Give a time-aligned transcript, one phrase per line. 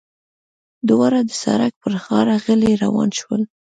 [0.89, 3.41] دواړه د سړک پر غاړه غلي روان شول.